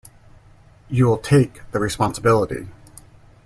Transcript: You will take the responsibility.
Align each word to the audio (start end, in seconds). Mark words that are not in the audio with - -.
You 0.89 1.05
will 1.05 1.19
take 1.19 1.61
the 1.69 1.79
responsibility. 1.79 2.69